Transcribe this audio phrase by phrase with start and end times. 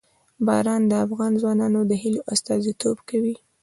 [0.45, 3.35] باران د افغان ځوانانو د هیلو استازیتوب کوي.